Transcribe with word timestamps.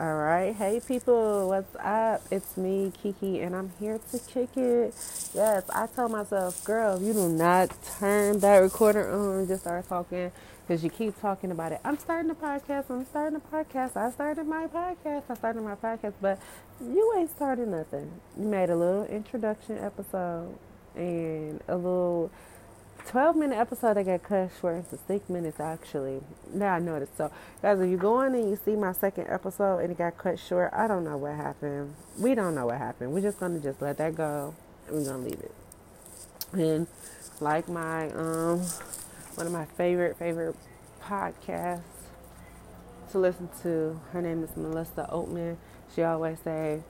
All 0.00 0.14
right, 0.14 0.54
hey 0.54 0.80
people, 0.80 1.50
what's 1.50 1.76
up? 1.76 2.22
It's 2.30 2.56
me, 2.56 2.90
Kiki, 3.02 3.40
and 3.42 3.54
I'm 3.54 3.70
here 3.78 4.00
to 4.12 4.18
kick 4.18 4.56
it. 4.56 4.94
Yes, 5.34 5.64
I 5.68 5.88
told 5.94 6.12
myself, 6.12 6.64
girl, 6.64 6.96
if 6.96 7.02
you 7.02 7.12
do 7.12 7.28
not 7.28 7.70
turn 7.98 8.38
that 8.40 8.56
recorder 8.60 9.10
on 9.10 9.40
and 9.40 9.48
just 9.48 9.60
start 9.60 9.86
talking, 9.90 10.32
because 10.66 10.82
you 10.82 10.88
keep 10.88 11.20
talking 11.20 11.50
about 11.50 11.72
it. 11.72 11.82
I'm 11.84 11.98
starting 11.98 12.30
a 12.30 12.34
podcast, 12.34 12.88
I'm 12.88 13.04
starting 13.04 13.36
a 13.36 13.54
podcast, 13.54 13.94
I 13.94 14.10
started 14.10 14.46
my 14.46 14.68
podcast, 14.68 15.24
I 15.28 15.34
started 15.34 15.60
my 15.60 15.74
podcast, 15.74 16.14
but 16.22 16.38
you 16.82 17.14
ain't 17.18 17.28
started 17.28 17.68
nothing. 17.68 18.10
You 18.38 18.46
made 18.46 18.70
a 18.70 18.76
little 18.76 19.04
introduction 19.04 19.76
episode 19.76 20.56
and 20.96 21.60
a 21.68 21.76
little 21.76 22.30
12 23.06 23.36
minute 23.36 23.58
episode 23.58 23.96
I 23.96 24.02
got 24.02 24.22
cut 24.22 24.50
short 24.60 24.76
into 24.76 24.98
six 25.06 25.28
minutes 25.28 25.60
actually. 25.60 26.20
Now 26.52 26.74
I 26.74 26.78
noticed. 26.78 27.16
So 27.16 27.30
guys, 27.62 27.80
if 27.80 27.90
you 27.90 27.96
go 27.96 28.14
on 28.14 28.34
and 28.34 28.48
you 28.48 28.56
see 28.56 28.76
my 28.76 28.92
second 28.92 29.26
episode 29.28 29.78
and 29.78 29.90
it 29.90 29.98
got 29.98 30.16
cut 30.18 30.38
short, 30.38 30.70
I 30.72 30.86
don't 30.86 31.04
know 31.04 31.16
what 31.16 31.34
happened. 31.34 31.94
We 32.18 32.34
don't 32.34 32.54
know 32.54 32.66
what 32.66 32.78
happened. 32.78 33.12
We're 33.12 33.22
just 33.22 33.40
gonna 33.40 33.60
just 33.60 33.82
let 33.82 33.98
that 33.98 34.14
go 34.14 34.54
and 34.86 34.96
we're 34.96 35.04
gonna 35.04 35.24
leave 35.24 35.40
it. 35.40 35.54
And 36.52 36.86
like 37.40 37.68
my 37.68 38.10
um 38.10 38.60
one 39.34 39.46
of 39.46 39.52
my 39.52 39.64
favorite 39.64 40.16
favorite 40.16 40.56
podcasts 41.02 41.82
to 43.12 43.18
listen 43.18 43.48
to, 43.62 44.00
her 44.12 44.22
name 44.22 44.44
is 44.44 44.56
Melissa 44.56 45.08
Oatman. 45.12 45.56
She 45.94 46.02
always 46.02 46.38
say 46.40 46.82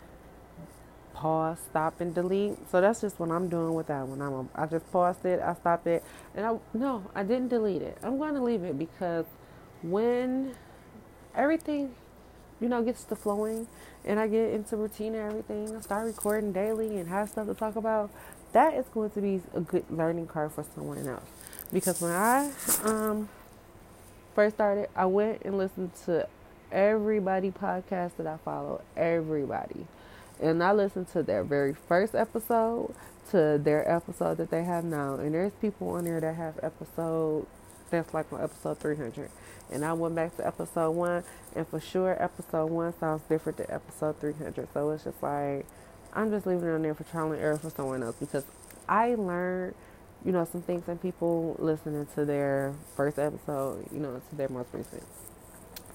pause, 1.15 1.59
stop, 1.71 2.01
and 2.01 2.15
delete. 2.15 2.57
So 2.71 2.81
that's 2.81 3.01
just 3.01 3.19
what 3.19 3.31
I'm 3.31 3.49
doing 3.49 3.75
with 3.75 3.89
that 3.89 4.07
one. 4.07 4.21
I'm 4.21 4.49
I 4.55 4.67
just 4.67 4.91
paused 4.91 5.25
it, 5.25 5.41
I 5.41 5.55
stopped 5.55 5.87
it, 5.87 6.03
and 6.35 6.47
I 6.47 6.57
no, 6.75 7.05
I 7.15 7.23
didn't 7.23 7.49
delete 7.49 7.83
it. 7.83 7.99
I'm 8.03 8.19
going 8.19 8.35
to 8.35 8.43
leave 8.43 8.65
it 8.65 8.79
because 8.79 9.27
when 9.83 10.55
everything, 11.35 11.95
you 12.61 12.69
know, 12.69 12.83
gets 12.83 13.05
to 13.05 13.17
flowing, 13.17 13.67
and 14.05 14.19
I 14.19 14.27
get 14.27 14.53
into 14.53 14.77
routine 14.77 15.15
and 15.15 15.31
everything, 15.31 15.77
I 15.77 15.81
start 15.81 16.07
recording 16.07 16.53
daily 16.53 16.99
and 16.99 17.09
have 17.09 17.29
stuff 17.29 17.47
to 17.47 17.55
talk 17.55 17.77
about. 17.77 18.11
That 18.53 18.75
is 18.75 18.87
going 18.93 19.11
to 19.11 19.21
be 19.21 19.41
a 19.55 19.61
good 19.61 19.85
learning 19.91 20.27
curve 20.27 20.55
for 20.55 20.65
someone 20.75 21.07
else. 21.07 21.23
Because 21.73 22.01
when 22.01 22.11
I 22.13 22.51
um, 22.83 23.29
first 24.35 24.57
started, 24.57 24.89
I 24.97 25.07
went 25.07 25.43
and 25.45 25.57
listened 25.57 25.93
to 26.07 26.27
everybody 26.73 27.51
podcast 27.51 28.17
that 28.17 28.27
I 28.27 28.39
follow. 28.39 28.83
Everybody 28.97 29.87
and 30.41 30.63
I 30.63 30.73
listened 30.73 31.09
to 31.13 31.23
their 31.23 31.45
very 31.45 31.75
first 31.75 32.15
episode 32.15 32.95
to 33.31 33.61
their 33.63 33.89
episode 33.91 34.39
that 34.39 34.51
they 34.51 34.65
have 34.65 34.85
now. 34.85 35.15
And 35.15 35.35
there's 35.35 35.53
people 35.53 35.91
on 35.91 36.05
there 36.05 36.21
that 36.21 36.35
have 36.35 36.59
episode 36.63 37.47
that's 37.91 38.15
like 38.15 38.27
episode 38.33 38.79
300. 38.79 39.31
And 39.71 39.85
I 39.85 39.93
went 39.93 40.15
back 40.15 40.37
to 40.37 40.47
episode 40.47 40.91
one, 40.93 41.25
and 41.55 41.67
for 41.69 41.81
sure, 41.81 42.21
episode 42.23 42.71
one 42.71 42.93
sounds 42.99 43.23
different 43.29 43.59
than 43.59 43.71
episode 43.71 44.19
300. 44.21 44.69
So 44.73 44.91
it's 44.91 45.05
just 45.05 45.23
like, 45.23 45.67
I'm 46.13 46.31
just 46.31 46.47
leaving 46.47 46.69
it 46.69 46.73
on 46.73 46.83
there 46.83 46.95
for 46.95 47.05
trial 47.05 47.33
and 47.33 47.41
error 47.41 47.57
for 47.57 47.71
someone 47.71 48.03
else 48.03 48.17
because 48.19 48.45
I 48.89 49.15
learned, 49.15 49.75
you 50.25 50.33
know, 50.33 50.45
some 50.45 50.63
things 50.63 50.89
and 50.89 51.01
people 51.01 51.55
listening 51.59 52.07
to 52.15 52.25
their 52.25 52.75
first 52.97 53.19
episode, 53.19 53.87
you 53.93 54.01
know, 54.01 54.21
to 54.31 54.37
their 54.37 54.49
most 54.49 54.71
recent. 54.73 55.05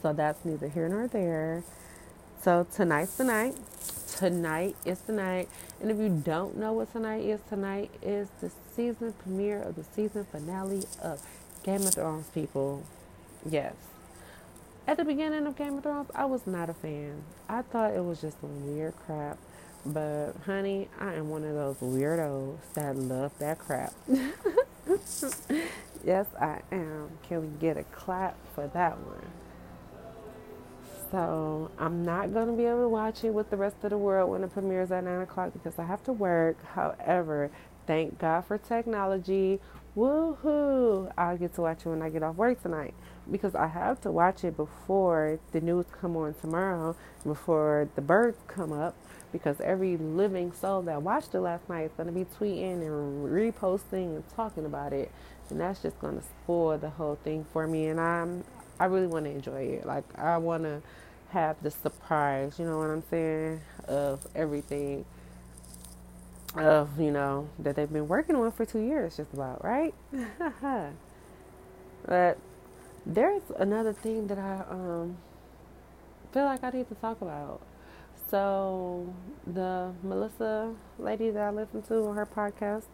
So 0.01 0.13
that's 0.13 0.45
neither 0.45 0.69
here 0.69 0.87
nor 0.87 1.07
there. 1.07 1.63
So 2.41 2.67
tonight's 2.71 3.15
the 3.17 3.23
night 3.23 3.55
tonight 4.15 4.75
is 4.85 4.99
tonight. 5.01 5.49
And 5.81 5.91
if 5.91 5.97
you 5.97 6.09
don't 6.09 6.57
know 6.57 6.73
what 6.73 6.91
tonight 6.91 7.23
is, 7.25 7.39
tonight 7.49 7.91
is 8.01 8.29
the 8.41 8.51
season 8.75 9.13
premiere 9.13 9.61
of 9.61 9.75
the 9.75 9.83
season 9.83 10.25
finale 10.31 10.83
of 11.01 11.21
Game 11.63 11.81
of 11.81 11.93
Thrones, 11.93 12.27
people. 12.27 12.83
Yes. 13.47 13.73
At 14.87 14.97
the 14.97 15.05
beginning 15.05 15.45
of 15.47 15.55
Game 15.55 15.77
of 15.77 15.83
Thrones, 15.83 16.09
I 16.15 16.25
was 16.25 16.45
not 16.47 16.69
a 16.69 16.73
fan. 16.73 17.23
I 17.49 17.61
thought 17.61 17.93
it 17.93 18.03
was 18.03 18.21
just 18.21 18.39
some 18.39 18.73
weird 18.73 18.95
crap. 19.05 19.37
But, 19.85 20.33
honey, 20.45 20.87
I 20.99 21.13
am 21.13 21.29
one 21.29 21.43
of 21.43 21.53
those 21.53 21.75
weirdos 21.77 22.57
that 22.73 22.95
love 22.95 23.37
that 23.39 23.59
crap. 23.59 23.93
yes, 26.03 26.25
I 26.39 26.61
am. 26.71 27.09
Can 27.27 27.41
we 27.41 27.47
get 27.59 27.77
a 27.77 27.83
clap 27.83 28.35
for 28.55 28.67
that 28.67 28.97
one? 28.97 29.44
So 31.11 31.71
I'm 31.77 32.03
not 32.03 32.33
going 32.33 32.47
to 32.47 32.53
be 32.53 32.65
able 32.65 32.81
to 32.81 32.89
watch 32.89 33.23
it 33.23 33.33
with 33.33 33.49
the 33.49 33.57
rest 33.57 33.77
of 33.83 33.91
the 33.91 33.97
world 33.97 34.31
when 34.31 34.43
it 34.43 34.51
premieres 34.51 34.91
at 34.91 35.03
9 35.03 35.21
o'clock 35.21 35.53
because 35.53 35.77
I 35.77 35.85
have 35.85 36.03
to 36.05 36.13
work. 36.13 36.57
However, 36.73 37.51
thank 37.85 38.19
God 38.19 38.45
for 38.45 38.57
technology. 38.57 39.59
Woohoo! 39.95 41.11
I'll 41.17 41.37
get 41.37 41.53
to 41.55 41.61
watch 41.61 41.85
it 41.85 41.89
when 41.89 42.01
I 42.01 42.09
get 42.09 42.21
off 42.23 42.35
work 42.35 42.61
tonight 42.61 42.93
because 43.31 43.55
I 43.55 43.67
have 43.67 44.01
to 44.01 44.11
watch 44.11 44.43
it 44.43 44.57
before 44.57 45.39
the 45.51 45.61
news 45.61 45.85
come 46.01 46.17
on 46.17 46.33
tomorrow, 46.33 46.95
before 47.23 47.87
the 47.95 48.01
birds 48.01 48.37
come 48.47 48.73
up 48.73 48.95
because 49.31 49.59
every 49.61 49.97
living 49.97 50.51
soul 50.53 50.81
that 50.83 51.01
watched 51.01 51.33
it 51.33 51.39
last 51.39 51.67
night 51.69 51.83
is 51.83 51.91
going 51.97 52.07
to 52.07 52.13
be 52.13 52.25
tweeting 52.25 52.81
and 52.81 53.25
reposting 53.27 54.15
and 54.15 54.23
talking 54.35 54.65
about 54.65 54.93
it 54.93 55.11
and 55.49 55.59
that's 55.59 55.81
just 55.81 55.99
going 55.99 56.17
to 56.17 56.23
spoil 56.23 56.77
the 56.77 56.89
whole 56.89 57.17
thing 57.23 57.45
for 57.51 57.67
me 57.67 57.87
and 57.87 57.99
I'm 57.99 58.43
I 58.79 58.85
really 58.85 59.07
want 59.07 59.25
to 59.25 59.31
enjoy 59.31 59.63
it 59.63 59.85
like 59.85 60.03
I 60.17 60.37
want 60.37 60.63
to 60.63 60.81
have 61.29 61.61
the 61.61 61.71
surprise, 61.71 62.59
you 62.59 62.65
know 62.65 62.77
what 62.79 62.89
I'm 62.89 63.03
saying, 63.09 63.61
of 63.87 64.25
everything 64.35 65.05
of, 66.55 66.99
you 66.99 67.11
know, 67.11 67.49
that 67.59 67.75
they've 67.75 67.91
been 67.91 68.07
working 68.07 68.35
on 68.35 68.51
for 68.51 68.65
two 68.65 68.79
years 68.79 69.17
just 69.17 69.33
about, 69.33 69.63
right? 69.63 69.93
but 72.05 72.37
there's 73.05 73.41
another 73.57 73.93
thing 73.93 74.27
that 74.27 74.39
I 74.39 74.63
um 74.69 75.17
feel 76.33 76.45
like 76.45 76.63
I 76.63 76.69
need 76.69 76.89
to 76.89 76.95
talk 76.95 77.21
about. 77.21 77.61
So 78.29 79.13
the 79.45 79.91
Melissa 80.03 80.73
lady 80.97 81.29
that 81.29 81.41
I 81.41 81.49
listen 81.51 81.81
to 81.83 82.07
on 82.07 82.15
her 82.15 82.25
podcast, 82.25 82.85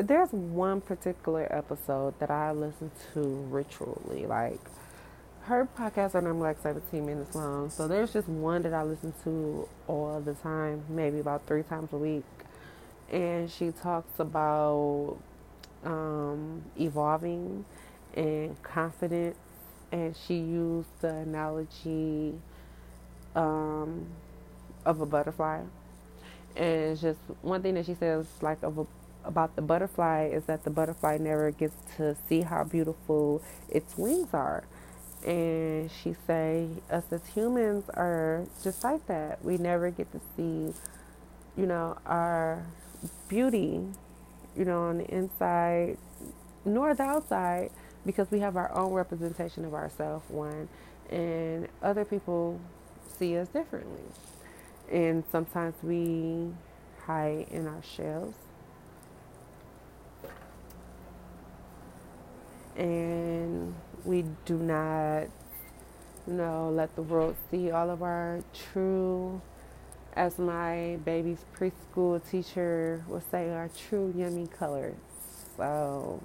there's 0.00 0.32
one 0.32 0.80
particular 0.80 1.46
episode 1.50 2.18
that 2.18 2.30
I 2.30 2.52
listen 2.52 2.90
to 3.12 3.20
ritually, 3.20 4.26
like 4.26 4.60
her 5.46 5.68
podcasts 5.78 6.14
are 6.14 6.22
normally 6.22 6.48
like 6.48 6.62
17 6.62 7.04
minutes 7.04 7.34
long. 7.34 7.68
So 7.68 7.86
there's 7.86 8.12
just 8.12 8.28
one 8.28 8.62
that 8.62 8.72
I 8.72 8.82
listen 8.82 9.12
to 9.24 9.68
all 9.86 10.20
the 10.20 10.32
time, 10.34 10.82
maybe 10.88 11.18
about 11.18 11.46
three 11.46 11.62
times 11.62 11.92
a 11.92 11.98
week. 11.98 12.24
And 13.12 13.50
she 13.50 13.70
talks 13.70 14.18
about 14.18 15.18
um, 15.84 16.62
evolving 16.80 17.66
and 18.14 18.60
confidence. 18.62 19.36
And 19.92 20.16
she 20.16 20.34
used 20.34 20.88
the 21.02 21.14
analogy 21.14 22.34
um, 23.36 24.06
of 24.86 25.02
a 25.02 25.06
butterfly. 25.06 25.60
And 26.56 26.98
just 26.98 27.20
one 27.42 27.60
thing 27.60 27.74
that 27.74 27.84
she 27.84 27.94
says, 27.94 28.26
like, 28.40 28.62
of 28.62 28.78
a, 28.78 28.86
about 29.24 29.56
the 29.56 29.62
butterfly 29.62 30.30
is 30.32 30.44
that 30.44 30.64
the 30.64 30.70
butterfly 30.70 31.18
never 31.18 31.50
gets 31.50 31.76
to 31.96 32.16
see 32.28 32.40
how 32.40 32.64
beautiful 32.64 33.42
its 33.68 33.98
wings 33.98 34.28
are 34.32 34.64
and 35.24 35.90
she 35.90 36.14
say 36.26 36.68
us 36.90 37.04
as 37.10 37.26
humans 37.28 37.84
are 37.94 38.44
just 38.62 38.84
like 38.84 39.06
that. 39.06 39.44
We 39.44 39.56
never 39.56 39.90
get 39.90 40.10
to 40.12 40.20
see 40.36 40.74
you 41.56 41.66
know 41.66 41.96
our 42.04 42.66
beauty 43.28 43.80
you 44.56 44.64
know 44.64 44.82
on 44.82 44.98
the 44.98 45.14
inside 45.14 45.96
nor 46.64 46.94
the 46.94 47.02
outside 47.02 47.70
because 48.04 48.30
we 48.30 48.40
have 48.40 48.56
our 48.56 48.74
own 48.76 48.92
representation 48.92 49.64
of 49.64 49.72
ourselves 49.72 50.28
one 50.30 50.68
and 51.10 51.68
other 51.82 52.04
people 52.04 52.60
see 53.18 53.36
us 53.38 53.48
differently. 53.48 54.02
And 54.90 55.24
sometimes 55.30 55.74
we 55.82 56.50
hide 57.06 57.46
in 57.50 57.66
our 57.66 57.82
shells. 57.82 58.34
And 62.76 63.74
we 64.04 64.24
do 64.44 64.58
not, 64.58 65.24
you 66.26 66.34
know, 66.34 66.70
let 66.70 66.94
the 66.96 67.02
world 67.02 67.36
see 67.50 67.70
all 67.70 67.90
of 67.90 68.02
our 68.02 68.42
true, 68.52 69.40
as 70.14 70.38
my 70.38 70.98
baby's 71.04 71.44
preschool 71.56 72.20
teacher 72.30 73.04
would 73.08 73.28
say, 73.30 73.50
our 73.50 73.68
true 73.88 74.12
yummy 74.16 74.46
colors. 74.46 74.96
So 75.56 76.22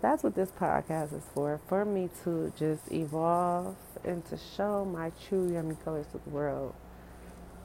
that's 0.00 0.22
what 0.22 0.34
this 0.34 0.50
podcast 0.50 1.14
is 1.14 1.22
for, 1.34 1.60
for 1.68 1.84
me 1.84 2.10
to 2.24 2.52
just 2.58 2.90
evolve 2.90 3.76
and 4.04 4.24
to 4.26 4.36
show 4.56 4.84
my 4.84 5.12
true 5.28 5.52
yummy 5.52 5.76
colors 5.84 6.06
to 6.12 6.18
the 6.24 6.30
world. 6.30 6.74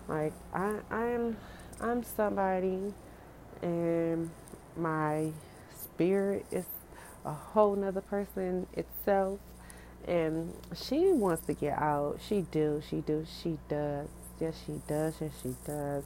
Like 0.08 0.34
I, 0.54 0.76
I'm, 0.92 1.38
I'm 1.82 2.04
somebody, 2.04 2.94
and 3.62 4.30
my 4.76 5.32
spirit 5.74 6.46
is 6.52 6.66
a 7.26 7.34
whole 7.34 7.76
nother 7.76 8.02
person 8.02 8.68
itself. 8.74 9.40
And 10.08 10.54
she 10.76 11.12
wants 11.12 11.46
to 11.48 11.54
get 11.54 11.78
out. 11.78 12.20
She 12.26 12.42
do 12.42 12.82
she 12.90 12.98
do 12.98 13.26
she 13.42 13.58
does. 13.68 14.08
Yes 14.40 14.56
she 14.66 14.82
does 14.88 15.16
yes 15.20 15.32
she 15.42 15.56
does. 15.66 16.04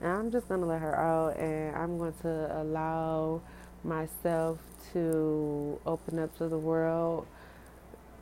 And 0.00 0.10
i'm 0.10 0.30
just 0.30 0.48
to 0.48 0.56
let 0.56 0.80
her 0.80 0.96
out 0.96 1.36
and 1.36 1.76
i'm 1.76 1.98
going 1.98 2.14
to 2.22 2.60
allow 2.60 3.40
myself 3.84 4.58
to 4.92 5.78
open 5.86 6.18
up 6.18 6.36
to 6.38 6.48
the 6.48 6.58
world. 6.58 7.26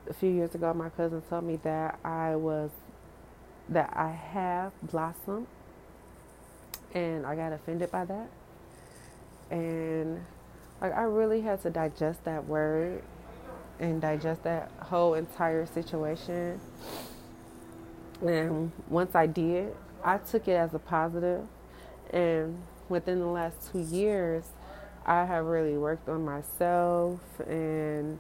A 0.09 0.15
few 0.15 0.31
years 0.31 0.55
ago 0.55 0.75
my 0.75 0.91
cousin 0.91 1.23
told 1.29 1.45
me 1.45 1.57
that 1.63 1.99
i 2.05 2.37
was 2.37 2.71
that 3.69 3.93
I 3.97 4.11
have 4.11 4.73
blossomed, 4.83 5.47
and 6.95 7.27
I 7.27 7.35
got 7.35 7.53
offended 7.53 7.91
by 7.91 8.05
that. 8.05 8.29
And 9.51 10.25
like 10.81 10.95
I 10.95 11.03
really 11.03 11.41
had 11.41 11.63
to 11.63 11.71
digest 11.71 12.25
that 12.25 12.47
word 12.47 13.03
and 13.79 14.01
digest 14.01 14.43
that 14.45 14.71
whole 14.81 15.15
entire 15.15 15.67
situation. 15.67 16.61
And 18.21 18.73
once 18.89 19.15
I 19.15 19.27
did, 19.27 19.75
I 20.03 20.19
took 20.19 20.49
it 20.49 20.53
as 20.53 20.75
a 20.75 20.79
positive. 20.79 21.47
And 22.11 22.63
within 22.89 23.21
the 23.21 23.27
last 23.27 23.73
two 23.73 23.81
years, 23.81 24.45
I 25.05 25.25
have 25.25 25.45
really 25.45 25.77
worked 25.77 26.09
on 26.09 26.25
myself 26.25 27.21
and 27.47 28.19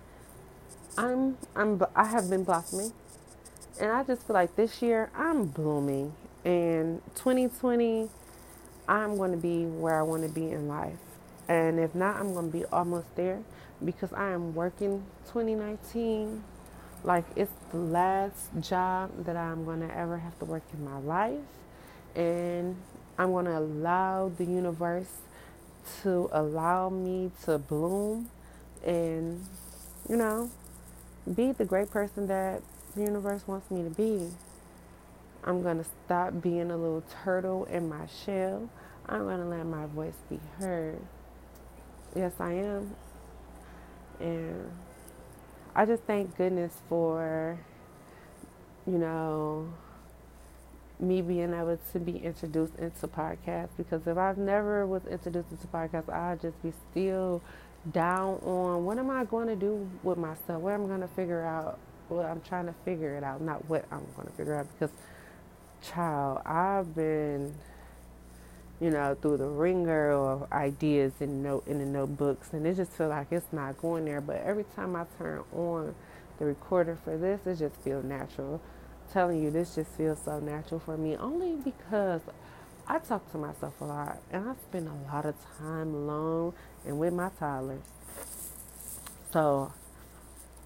I'm 0.96 1.36
I'm 1.54 1.82
I 1.94 2.04
have 2.04 2.30
been 2.30 2.44
blossoming. 2.44 2.92
And 3.80 3.90
I 3.92 4.04
just 4.04 4.26
feel 4.26 4.34
like 4.34 4.56
this 4.56 4.80
year 4.80 5.10
I'm 5.14 5.46
blooming. 5.46 6.14
And 6.44 7.02
2020 7.16 8.08
I'm 8.88 9.16
going 9.16 9.32
to 9.32 9.36
be 9.36 9.64
where 9.64 9.98
I 9.98 10.02
want 10.02 10.22
to 10.22 10.28
be 10.28 10.50
in 10.50 10.68
life. 10.68 10.98
And 11.48 11.78
if 11.78 11.94
not, 11.94 12.16
I'm 12.16 12.32
going 12.32 12.50
to 12.50 12.58
be 12.58 12.64
almost 12.66 13.14
there 13.16 13.42
because 13.84 14.12
I 14.12 14.30
am 14.30 14.54
working 14.54 15.04
2019 15.26 16.42
like 17.04 17.24
it's 17.36 17.52
the 17.70 17.78
last 17.78 18.48
job 18.60 19.24
that 19.24 19.36
I'm 19.36 19.64
going 19.64 19.80
to 19.86 19.96
ever 19.96 20.18
have 20.18 20.38
to 20.40 20.44
work 20.44 20.64
in 20.72 20.84
my 20.84 20.98
life. 20.98 21.38
And 22.14 22.76
I'm 23.18 23.30
going 23.30 23.44
to 23.44 23.58
allow 23.58 24.32
the 24.36 24.44
universe 24.44 25.12
to 26.02 26.28
allow 26.32 26.88
me 26.88 27.30
to 27.44 27.58
bloom 27.58 28.28
and, 28.84 29.44
you 30.08 30.16
know, 30.16 30.50
be 31.32 31.52
the 31.52 31.64
great 31.64 31.90
person 31.90 32.26
that 32.26 32.62
the 32.94 33.02
universe 33.02 33.46
wants 33.46 33.70
me 33.70 33.82
to 33.84 33.90
be. 33.90 34.28
I'm 35.44 35.62
going 35.62 35.78
to 35.78 35.86
stop 36.04 36.42
being 36.42 36.70
a 36.72 36.76
little 36.76 37.04
turtle 37.22 37.66
in 37.66 37.88
my 37.88 38.06
shell. 38.24 38.68
I'm 39.08 39.22
going 39.22 39.38
to 39.38 39.46
let 39.46 39.64
my 39.64 39.86
voice 39.86 40.16
be 40.28 40.40
heard. 40.58 41.00
Yes, 42.16 42.32
I 42.40 42.52
am. 42.54 42.96
And 44.20 44.72
I 45.74 45.86
just 45.86 46.04
thank 46.04 46.36
goodness 46.36 46.72
for, 46.88 47.58
you 48.86 48.98
know, 48.98 49.68
me 51.00 51.22
being 51.22 51.54
able 51.54 51.78
to 51.92 51.98
be 52.00 52.18
introduced 52.18 52.74
into 52.78 53.08
podcasts 53.08 53.70
because 53.76 54.06
if 54.06 54.16
I've 54.18 54.38
never 54.38 54.86
was 54.86 55.04
introduced 55.06 55.50
into 55.52 55.68
podcasts, 55.68 56.10
I'd 56.12 56.40
just 56.42 56.62
be 56.62 56.72
still 56.90 57.42
down 57.92 58.36
on 58.44 58.84
what 58.86 58.98
am 58.98 59.10
I 59.10 59.24
going 59.24 59.48
to 59.48 59.56
do 59.56 59.88
with 60.02 60.18
myself? 60.18 60.62
What 60.62 60.74
I'm 60.74 60.86
going 60.88 61.02
to 61.02 61.08
figure 61.08 61.42
out? 61.44 61.78
Well, 62.08 62.26
I'm 62.26 62.42
trying 62.42 62.66
to 62.66 62.74
figure 62.84 63.16
it 63.16 63.24
out, 63.24 63.42
not 63.42 63.68
what 63.68 63.84
I'm 63.92 64.06
going 64.16 64.28
to 64.28 64.34
figure 64.34 64.56
out 64.56 64.68
because, 64.72 64.94
child, 65.82 66.42
I've 66.46 66.94
been 66.94 67.54
you 68.80 68.90
know, 68.90 69.16
through 69.20 69.38
the 69.38 69.48
ringer 69.48 70.10
of 70.10 70.52
ideas 70.52 71.12
in 71.20 71.42
note 71.42 71.66
in 71.66 71.78
the 71.78 71.86
notebooks, 71.86 72.52
and 72.52 72.66
it 72.66 72.76
just 72.76 72.92
feels 72.92 73.10
like 73.10 73.28
it's 73.30 73.52
not 73.52 73.80
going 73.80 74.04
there. 74.04 74.20
But 74.20 74.42
every 74.44 74.64
time 74.74 74.96
I 74.96 75.04
turn 75.18 75.42
on 75.54 75.94
the 76.38 76.44
recorder 76.44 76.98
for 77.02 77.16
this, 77.16 77.40
it 77.46 77.56
just 77.58 77.80
feels 77.82 78.04
natural. 78.04 78.60
I'm 79.06 79.12
telling 79.12 79.42
you, 79.42 79.50
this 79.50 79.74
just 79.74 79.90
feels 79.92 80.18
so 80.22 80.40
natural 80.40 80.80
for 80.80 80.96
me, 80.96 81.16
only 81.16 81.56
because 81.56 82.20
I 82.86 82.98
talk 82.98 83.30
to 83.32 83.38
myself 83.38 83.80
a 83.80 83.84
lot, 83.84 84.20
and 84.30 84.48
I 84.48 84.54
spend 84.68 84.88
a 84.88 85.12
lot 85.12 85.24
of 85.24 85.34
time 85.58 85.94
alone 85.94 86.52
and 86.84 86.98
with 86.98 87.14
my 87.14 87.30
toddlers. 87.38 87.82
So 89.32 89.72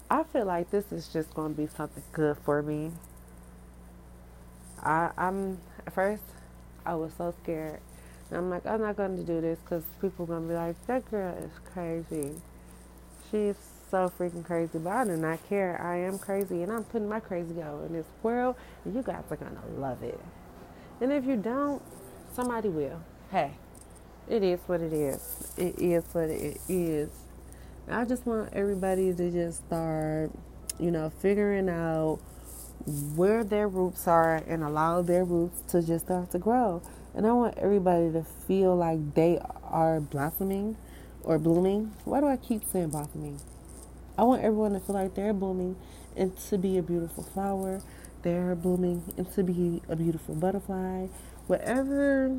I 0.09 0.23
feel 0.23 0.45
like 0.45 0.69
this 0.69 0.91
is 0.91 1.07
just 1.07 1.33
going 1.33 1.55
to 1.55 1.61
be 1.61 1.67
something 1.67 2.03
good 2.11 2.37
for 2.43 2.61
me. 2.61 2.91
I, 4.83 5.11
I'm 5.17 5.59
at 5.85 5.93
first 5.93 6.23
I 6.85 6.95
was 6.95 7.13
so 7.17 7.33
scared 7.43 7.79
I'm 8.31 8.49
like, 8.49 8.65
I'm 8.65 8.81
not 8.81 8.95
going 8.95 9.17
to 9.17 9.23
do 9.23 9.41
this 9.41 9.59
because 9.59 9.83
people 9.99 10.23
are 10.23 10.27
going 10.27 10.43
to 10.43 10.47
be 10.47 10.53
like, 10.53 10.87
that 10.87 11.09
girl 11.11 11.35
is 11.37 11.51
crazy. 11.73 12.35
She's 13.29 13.55
so 13.89 14.11
freaking 14.17 14.45
crazy, 14.45 14.79
but 14.79 14.91
I 14.91 15.05
do 15.05 15.17
not 15.17 15.47
care. 15.49 15.81
I 15.81 15.97
am 15.97 16.17
crazy, 16.17 16.63
and 16.63 16.71
I'm 16.71 16.83
putting 16.85 17.09
my 17.09 17.19
crazy 17.19 17.61
out 17.61 17.83
in 17.87 17.93
this 17.93 18.05
world, 18.23 18.55
and 18.85 18.95
you 18.95 19.03
guys 19.03 19.23
are 19.29 19.35
going 19.35 19.55
to 19.55 19.79
love 19.79 20.01
it. 20.01 20.19
And 21.01 21.11
if 21.11 21.25
you 21.25 21.35
don't, 21.35 21.81
somebody 22.33 22.69
will. 22.69 23.01
Hey, 23.31 23.51
it 24.29 24.43
is 24.43 24.59
what 24.67 24.81
it 24.81 24.93
is. 24.93 25.53
It 25.57 25.79
is 25.79 26.03
what 26.13 26.29
it 26.29 26.59
is. 26.69 27.09
I 27.89 28.05
just 28.05 28.25
want 28.25 28.53
everybody 28.53 29.13
to 29.13 29.31
just 29.31 29.65
start, 29.65 30.31
you 30.79 30.91
know, 30.91 31.09
figuring 31.09 31.67
out 31.67 32.19
where 33.15 33.43
their 33.43 33.67
roots 33.67 34.07
are 34.07 34.37
and 34.47 34.63
allow 34.63 35.01
their 35.01 35.25
roots 35.25 35.61
to 35.71 35.81
just 35.81 36.05
start 36.05 36.31
to 36.31 36.39
grow. 36.39 36.81
And 37.13 37.27
I 37.27 37.33
want 37.33 37.57
everybody 37.57 38.11
to 38.11 38.23
feel 38.47 38.75
like 38.75 39.15
they 39.15 39.39
are 39.63 39.99
blossoming 39.99 40.77
or 41.23 41.37
blooming. 41.37 41.93
Why 42.05 42.21
do 42.21 42.27
I 42.27 42.37
keep 42.37 42.63
saying 42.63 42.89
blossoming? 42.89 43.39
I 44.17 44.23
want 44.23 44.43
everyone 44.43 44.73
to 44.73 44.79
feel 44.79 44.95
like 44.95 45.15
they're 45.15 45.33
blooming 45.33 45.75
and 46.15 46.37
to 46.49 46.57
be 46.57 46.77
a 46.77 46.81
beautiful 46.81 47.23
flower. 47.23 47.81
They're 48.21 48.55
blooming 48.55 49.13
and 49.17 49.31
to 49.33 49.43
be 49.43 49.81
a 49.89 49.95
beautiful 49.95 50.35
butterfly. 50.35 51.07
Whatever 51.47 52.37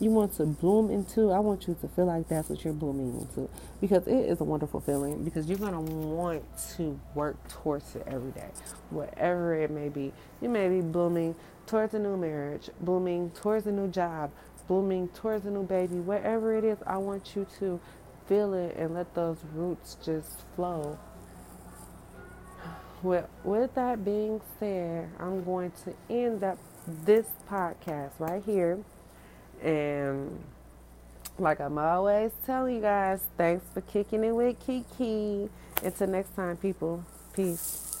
you 0.00 0.10
want 0.10 0.34
to 0.36 0.44
bloom 0.44 0.90
into, 0.90 1.30
I 1.30 1.38
want 1.38 1.68
you 1.68 1.76
to 1.80 1.88
feel 1.88 2.06
like 2.06 2.28
that's 2.28 2.48
what 2.48 2.64
you're 2.64 2.72
blooming 2.72 3.20
into 3.20 3.48
because 3.80 4.06
it 4.06 4.16
is 4.16 4.40
a 4.40 4.44
wonderful 4.44 4.80
feeling 4.80 5.24
because 5.24 5.48
you're 5.48 5.58
going 5.58 5.72
to 5.72 5.92
want 5.92 6.42
to 6.76 6.98
work 7.14 7.36
towards 7.48 7.94
it 7.94 8.04
every 8.06 8.32
day, 8.32 8.48
whatever 8.90 9.54
it 9.54 9.70
may 9.70 9.88
be. 9.88 10.12
You 10.40 10.48
may 10.48 10.68
be 10.68 10.80
blooming 10.80 11.34
towards 11.66 11.94
a 11.94 11.98
new 11.98 12.16
marriage, 12.16 12.70
blooming 12.80 13.30
towards 13.30 13.66
a 13.66 13.72
new 13.72 13.88
job, 13.88 14.30
blooming 14.66 15.08
towards 15.08 15.46
a 15.46 15.50
new 15.50 15.64
baby, 15.64 15.96
whatever 15.96 16.54
it 16.54 16.64
is, 16.64 16.78
I 16.86 16.96
want 16.98 17.36
you 17.36 17.46
to 17.58 17.80
feel 18.26 18.54
it 18.54 18.76
and 18.76 18.94
let 18.94 19.14
those 19.14 19.38
roots 19.54 19.96
just 20.04 20.40
flow. 20.56 20.98
With, 23.02 23.26
with 23.44 23.74
that 23.74 24.04
being 24.04 24.40
said, 24.58 25.10
I'm 25.20 25.44
going 25.44 25.72
to 25.84 25.94
end 26.08 26.42
up 26.42 26.58
this 26.86 27.26
podcast 27.50 28.12
right 28.18 28.42
here. 28.44 28.78
And 29.64 30.38
like 31.38 31.60
I'm 31.60 31.78
always 31.78 32.30
telling 32.46 32.76
you 32.76 32.80
guys, 32.82 33.20
thanks 33.36 33.64
for 33.72 33.80
kicking 33.80 34.22
it 34.24 34.32
with 34.32 34.56
Kiki. 34.64 35.48
Until 35.82 36.06
next 36.06 36.36
time, 36.36 36.56
people. 36.58 37.04
Peace. 37.34 37.93